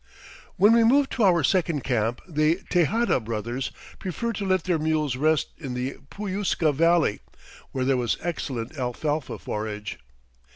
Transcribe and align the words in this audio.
When 0.55 0.73
we 0.73 0.83
moved 0.83 1.11
to 1.11 1.23
our 1.23 1.43
second 1.43 1.83
camp 1.83 2.21
the 2.27 2.59
Tejada 2.71 3.19
brothers 3.19 3.69
preferred 3.99 4.33
to 4.37 4.47
let 4.47 4.63
their 4.63 4.79
mules 4.79 5.15
rest 5.15 5.49
in 5.59 5.75
the 5.75 5.97
Puyusca 6.09 6.71
Valley, 6.73 7.19
where 7.71 7.85
there 7.85 7.97
was 7.97 8.17
excellent 8.23 8.75
alfalfa 8.79 9.37
forage. 9.37 9.99